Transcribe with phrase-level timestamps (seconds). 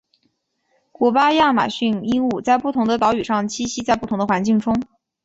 [0.91, 4.59] 古巴亚马逊鹦鹉在不同的岛屿上栖息在不同的环境。